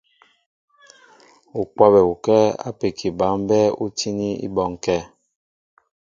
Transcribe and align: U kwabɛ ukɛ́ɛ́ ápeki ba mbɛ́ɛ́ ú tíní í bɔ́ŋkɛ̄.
U 1.59 1.61
kwabɛ 1.73 2.01
ukɛ́ɛ́ 2.13 2.55
ápeki 2.67 3.07
ba 3.17 3.27
mbɛ́ɛ́ 3.41 3.75
ú 3.83 3.85
tíní 3.97 4.27
í 4.45 4.47
bɔ́ŋkɛ̄. 4.55 4.99